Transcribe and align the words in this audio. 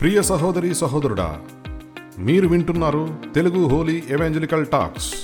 ప్రియ 0.00 0.22
సహోదరి 0.22 0.74
సహోదరుడా 0.74 1.40
మీరు 2.18 2.48
వింటున్నారు 2.48 3.08
తెలుగు 3.34 3.66
హోలీ 3.66 4.02
ఎవాంజలికల్ 4.08 4.66
టాక్స్. 4.66 5.14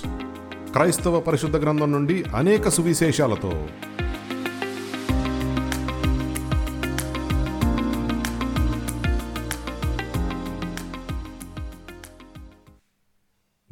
క్రైస్తవ 0.73 1.21
పరిశుద్ధ 1.21 1.57
గ్రంథం 1.57 1.93
నుండి 1.93 2.23
అనేక 2.23 2.69
సువిశేషాలతో. 2.69 3.49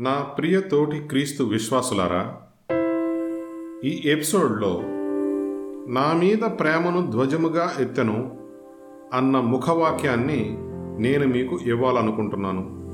నా 0.00 0.14
ప్రియ 0.38 0.60
తోటి 0.60 1.00
క్రీస్తు 1.00 1.44
విశ్వాసులారా 1.44 2.36
ఈ 3.84 4.02
ఎపిసోడ్లో 4.04 4.82
నా 5.88 6.12
మీద 6.12 6.50
ప్రేమను 6.60 7.10
ధ్వజముగా 7.10 7.74
ఎత్తెను 7.78 8.38
అన్న 9.14 9.40
ముఖవాక్యాన్ని 9.40 10.58
నేను 10.98 11.26
మీకు 11.26 11.58
ఇవ్వాలనుకుంటున్నాను. 11.66 12.84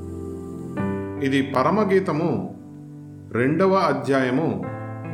ఇది 1.25 1.43
పరమగీతము 1.43 2.59
రెండవ 3.33 3.75
అధ్యాయము 3.75 4.65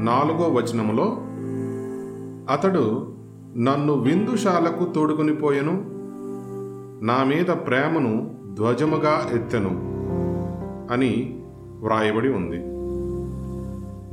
నాలుగో 0.00 0.48
వచనములో 0.48 1.18
అతడు 2.52 3.14
నన్ను 3.56 3.92
విందుశాలకు 3.92 4.84
తోడుకొని 4.84 5.34
పోయెను 5.34 5.84
నా 7.04 7.24
మీద 7.24 7.46
ప్రేమను 7.46 8.34
ధ్వజముగా 8.54 9.30
ఎత్తెను 9.34 9.70
అని 10.92 11.40
వ్రాయబడి 11.82 12.28
ఉంది. 12.28 12.76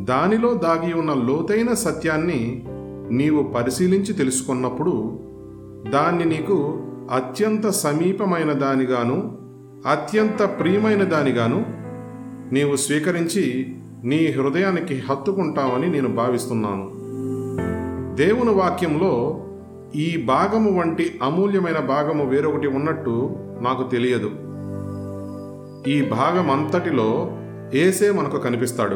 దానిలో 0.05 0.53
దాగి 0.53 0.93
ఉన్న 0.93 1.13
లోతైన 1.13 1.73
సత్యాన్ని 1.73 2.65
నీవు 3.11 3.43
పరిశీలించి 3.43 4.13
తెలుసుకున్నప్పుడు 4.13 5.19
దాన్ని 5.89 6.25
నీకు 6.25 6.79
అత్యంత 7.11 7.67
సమీపమైన 7.67 8.53
దానిగాను 8.53 9.37
అత్యంత 9.87 10.43
ప్రియమైన 10.59 11.03
దానిగాను 11.03 11.65
నీవు 12.53 12.75
స్వీకరించి 12.75 13.75
నీ 14.03 14.31
హృదయానికి 14.31 15.03
హత్తుకుంటావని 15.09 15.89
నేను 15.89 16.09
భావిస్తున్నాను. 16.09 16.91
దేవుని 18.15 18.49
వాక్యంలో 18.49 19.43
ఈ 19.95 20.23
భాగము 20.27 20.79
వంటి 20.79 21.19
అమూల్యమైన 21.23 21.79
భాగము 21.79 22.25
వేరొకటి 22.25 22.67
ఉన్నట్టు 22.67 23.35
నాకు 23.61 23.89
తెలియదు. 23.89 24.31
ఈ 25.89 26.01
భాగం 26.01 26.51
అంతటిలో 26.51 27.31
ఏసే 27.73 28.11
మనకు 28.11 28.37
కనిపిస్తాడు. 28.37 28.95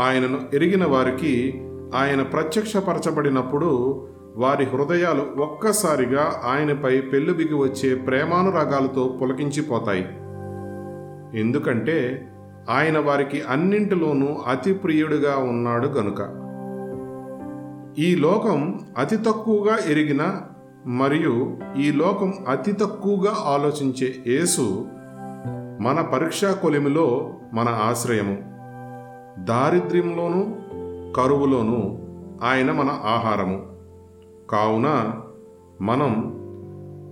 ఆయనను 0.00 0.38
ఎరిగిన 0.54 0.84
వారికి 0.84 1.62
ఆయన 1.94 2.22
ప్రత్యక్షపరచబడినప్పుడు 2.22 4.02
వారి 4.36 4.64
హృదయాలు 4.64 5.42
ఒక్కసారిగా 5.42 6.40
ఆయనపై 6.44 7.00
పెళ్ళుబిగి 7.00 7.54
వచ్చే 7.54 7.94
ప్రేమానురాగాలతో 7.94 9.18
పులకించిపోతాయి. 9.22 10.08
ఎందుకంటే 11.40 12.28
ఆయన 12.70 12.98
వారికి 12.98 13.42
అన్నింటిలోనూ 13.42 14.26
అతి 14.26 14.74
ప్రియుడిగా 14.74 15.36
ఉన్నాడు 15.36 15.88
గనుక. 15.88 16.44
ఈ 17.98 18.14
లోకం 18.14 18.80
అతి 18.98 19.16
తక్కువగా 19.16 19.76
ఎరిగిన 19.90 20.40
మరియు 20.86 21.58
ఈ 21.78 21.92
లోకం 21.92 22.34
అతి 22.48 22.72
తక్కువగా 22.72 23.34
ఆలోచించే 23.44 24.14
యేసు 24.26 24.86
మన 25.80 26.00
పరీక్షా 26.00 26.52
కొలిమిలో 26.52 27.34
మన 27.52 27.68
ఆశ్రయము. 27.68 28.36
దారిద్ర్యంలోనూ 29.44 30.46
కరువులోనూ 31.12 31.98
ఆయన 32.44 32.72
మన 32.72 32.88
ఆహారము. 32.88 33.73
కావున 34.50 35.12
మనం 35.82 36.40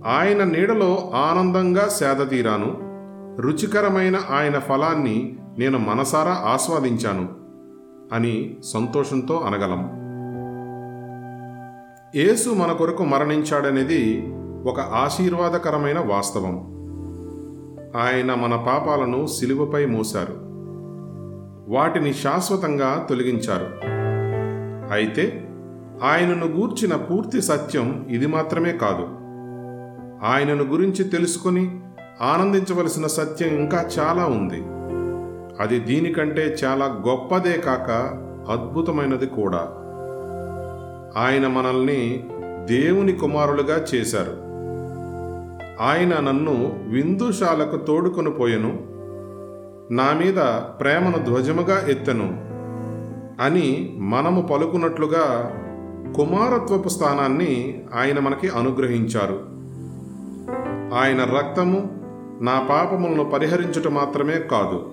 ఆయన 0.05 0.43
నీడలో 0.43 1.11
ఆనందంగా 1.15 1.87
సేదతీరాను 1.87 2.93
రుచికరమైన 3.41 4.15
ఆయన 4.15 4.59
ఫలాన్ని 4.59 5.37
నేను 5.57 5.77
మనసారా 5.77 6.31
ఆస్వాదించాను 6.31 7.29
అని 8.13 8.57
సంతోషంతో 8.63 9.35
అనగలం. 9.35 10.03
యేసు 12.15 12.49
మన 12.49 12.71
కొరకు 12.71 13.03
మరణించాడనేది 13.03 14.33
ఒక 14.65 14.79
ఆశీర్వాదకరమైన 14.79 15.99
వాస్తవం. 15.99 16.55
ఆయన 17.95 18.33
మన 18.33 18.55
పాపాలను 18.55 19.25
సిలువపై 19.25 19.85
మోశారు. 19.85 20.33
వాటిని 21.73 22.13
శాశ్వతంగా 22.13 23.05
తొలగించారు. 23.09 23.67
అయితే 24.93 25.49
ఆయనను 26.01 26.45
గూర్చిన 26.45 26.95
పూర్తి 26.95 27.41
సత్యం 27.41 28.05
ఇది 28.09 28.27
మాత్రమే 28.27 28.71
కాదు. 28.71 29.07
ఆయనను 30.25 30.63
గురించి 30.63 31.03
తెలుసుకొని 31.03 31.79
ఆనందించవలసిన 32.21 33.07
సత్యం 33.07 33.49
ఇంకా 33.49 33.89
చాలా 33.99 34.25
ఉంది. 34.25 34.63
అది 35.59 35.79
దీనికంటే 35.79 36.57
చాలా 36.63 36.85
గొప్పదే 36.85 37.57
కాక 37.57 37.91
అద్భుతమైనది 38.51 39.25
కూడా. 39.25 39.59
ఆయన 41.17 41.47
మనల్ని 41.47 42.27
దేవుని 42.65 43.11
కుమారులుగా 43.11 43.85
చేశారు. 43.95 44.43
ఆయన 45.83 46.19
నన్ను 46.19 46.79
విందుశాలకు 46.87 47.77
తోడుకొని 47.77 48.31
పోయెను. 48.31 48.93
నా 49.93 50.13
మీద 50.13 50.37
ప్రేమను 50.79 51.17
ధ్వజముగా 51.17 51.87
ఎత్తెను 51.87 52.53
అని 53.41 53.95
మనము 53.99 54.41
పలుకున్నట్లుగా 54.41 55.53
కుమారత్వపు 56.11 56.89
స్థానాన్ని 56.89 57.83
ఆయన 57.95 58.19
మనకి 58.19 58.49
అనుగ్రహించారు. 58.49 59.53
ఆయన 60.93 61.23
రక్తము 61.23 62.03
నా 62.41 62.67
పాపములను 62.69 63.23
పరిహరించుట 63.23 63.87
మాత్రమే 63.87 64.39
కాదు 64.51 64.89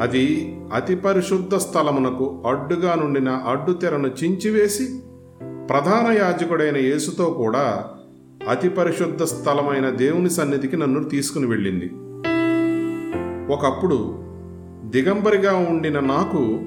అది 0.00 0.56
అతి 0.74 0.96
పరిశుద్ధ 0.96 1.54
స్థలమునకు 1.54 2.42
అడ్డుగా 2.46 2.94
నుండిన 2.94 3.28
అడ్డుతెరను 3.28 4.08
చించివేసి 4.08 5.00
ప్రధాన 5.70 6.12
యాజకుడైన 6.12 6.76
యేసుతో 6.76 7.24
కూడా 7.24 7.84
అతి 8.48 8.68
పరిశుద్ధ 8.68 9.22
స్థలమైన 9.22 9.90
దేవుని 9.90 10.30
సన్నిధికి 10.30 10.76
నన్ను 10.76 11.04
తీసుకుని 11.04 11.46
వెళ్ళింది. 11.46 11.90
ఒకప్పుడు 13.52 14.14
దిగంబరిగా 14.84 15.56
ఉండిన 15.56 16.00
నాకు 16.00 16.60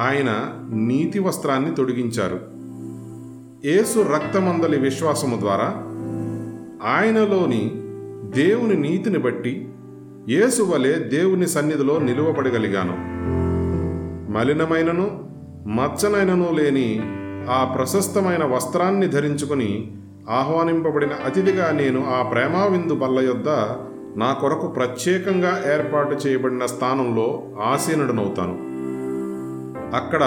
ఆయన 0.00 0.30
నీతి 0.74 1.18
వస్త్రాన్ని 1.18 1.74
తొడిగించారు. 1.74 2.55
యేసు 3.64 4.00
రక్తమందలి 4.00 4.78
విశ్వాసము 4.78 5.40
ద్వారా 5.40 5.68
ఆయనలోని 6.88 7.82
దేవుని 8.34 8.74
నీతిని 8.76 9.18
బట్టి 9.18 9.68
యేసు 10.28 10.62
వలె 10.62 10.92
దేవుని 10.92 11.46
సన్నిధిలో 11.46 11.98
నిలువబడగలిగాను. 11.98 12.96
మలినమైనను 14.32 15.28
మచ్చనైనను 15.68 16.52
లేని 16.52 17.00
ఆ 17.50 17.64
ప్రశస్తమైన 17.64 18.44
వస్త్రాన్ని 18.44 19.06
ధరించుకుని 19.06 19.92
ఆహ్వానింపబడిన 20.30 21.10
అతిథిగా 21.26 21.70
నేను 21.70 22.06
ఆ 22.10 22.22
ప్రేమావిందు 22.22 22.94
బల్ల 22.94 23.20
యొద్ద 23.20 23.48
నా 24.16 24.32
కొరకు 24.32 24.66
ప్రత్యేకంగా 24.66 25.62
ఏర్పాటు 25.74 26.14
చేయబడిన 26.14 26.66
స్థానంలో 26.66 27.42
ఆసీనుడనవుతాను. 27.62 28.52
అక్కడ 29.96 30.24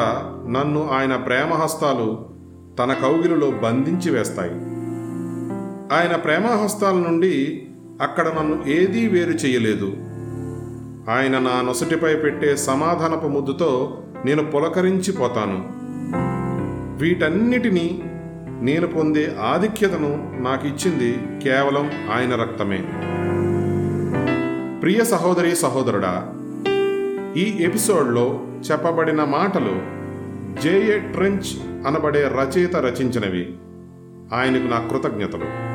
నన్ను 0.50 0.90
ఆయన 0.90 1.16
ప్రేమహస్తాలు 1.16 2.39
తన 2.80 2.94
కౌగిలిలో 2.94 3.52
బంధించి 3.52 4.12
వేస్తాయి. 4.12 4.52
ఆయన 5.96 6.16
ప్రేమహస్తాల 6.16 6.96
నుండి 6.96 7.64
అక్కడ 8.02 8.28
నన్ను 8.28 8.64
ఏదీ 8.68 9.08
వేరు 9.08 9.32
చేయలేదు. 9.32 9.94
ఆయన 11.10 11.40
నా 11.40 11.62
నొసటిపై 11.62 12.16
పెట్టే 12.16 12.56
సమాధానపు 12.56 13.28
ముద్దుతో 13.28 13.98
నేను 14.26 14.44
పులకరించిపోతాను 14.44 15.80
వీటన్నిటినీ 17.00 18.04
నేను 18.62 18.88
పొందే 18.88 19.36
ఆధిక్యతను 19.42 20.42
నాకు 20.42 20.68
ఇచ్చింది 20.68 21.18
కేవలం 21.44 21.92
ఆయన 22.14 22.36
రక్తమే. 22.36 22.78
ప్రియ 24.82 25.04
సహోదరి 25.04 25.56
సహోదరుడా 25.56 26.34
ఈ 27.38 27.58
ఎపిసోడ్లో 27.60 28.40
చెప్పబడిన 28.72 29.24
మాటలు 29.24 30.00
జేఏ 30.62 31.00
ట్రెంచ్ 31.00 31.69
అనబడే 31.88 32.28
రచయిత 32.28 32.76
రచించినవి. 32.76 33.54
ఆయనకు 34.36 34.68
నా 34.68 34.80
కృతజ్ఞతలు. 34.80 35.70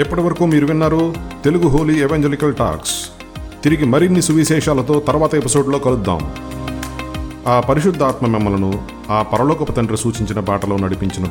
ఎప్పటివరకు 0.00 0.46
మీరు 0.46 0.66
విన్నారు? 0.66 1.14
Telugu 1.44 1.68
holy 1.68 2.00
evangelical 2.00 2.54
talks. 2.54 3.10
తిరిగి 3.64 3.84
మరిన్ని 3.84 4.22
సువిశేషాలతో 4.22 5.00
తర్వాత 5.00 5.34
ఎపిసోడ్లో 5.34 5.78
కలుద్దాం. 5.78 6.34
ఆ 7.46 7.60
పరిశుద్ధాత్మ 7.60 8.26
మిమ్మలను 8.26 8.88
ఆ 9.10 9.22
పరలోకపు 9.22 9.72
తండ్రి 9.72 9.96
సూచించిన 9.96 10.40
బాటలో 10.40 10.76
నడిపించును 10.76 11.28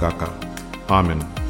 Amen. 0.91 1.40